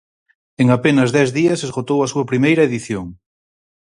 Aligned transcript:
En 0.61 0.67
apenas 0.77 1.13
dez 1.17 1.29
días 1.39 1.63
esgotou 1.67 1.99
a 2.01 2.09
súa 2.11 2.29
primeira 2.31 2.65
edición. 2.69 3.05